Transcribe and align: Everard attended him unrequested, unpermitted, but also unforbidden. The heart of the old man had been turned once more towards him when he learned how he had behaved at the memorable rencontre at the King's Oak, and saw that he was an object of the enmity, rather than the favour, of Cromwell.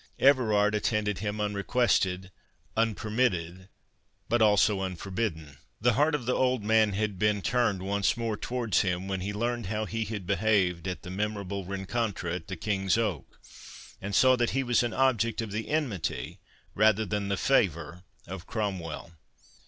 Everard 0.17 0.73
attended 0.73 1.19
him 1.19 1.39
unrequested, 1.39 2.31
unpermitted, 2.75 3.69
but 4.29 4.41
also 4.41 4.81
unforbidden. 4.81 5.59
The 5.79 5.93
heart 5.93 6.15
of 6.15 6.25
the 6.25 6.33
old 6.33 6.63
man 6.63 6.93
had 6.93 7.19
been 7.19 7.43
turned 7.43 7.83
once 7.83 8.17
more 8.17 8.35
towards 8.35 8.81
him 8.81 9.07
when 9.07 9.21
he 9.21 9.31
learned 9.31 9.67
how 9.67 9.85
he 9.85 10.03
had 10.05 10.25
behaved 10.25 10.87
at 10.87 11.03
the 11.03 11.11
memorable 11.11 11.65
rencontre 11.65 12.31
at 12.33 12.47
the 12.47 12.57
King's 12.57 12.97
Oak, 12.97 13.39
and 14.01 14.15
saw 14.15 14.35
that 14.37 14.49
he 14.57 14.63
was 14.63 14.81
an 14.81 14.93
object 14.95 15.39
of 15.39 15.51
the 15.51 15.69
enmity, 15.69 16.39
rather 16.73 17.05
than 17.05 17.27
the 17.27 17.37
favour, 17.37 18.01
of 18.25 18.47
Cromwell. 18.47 19.11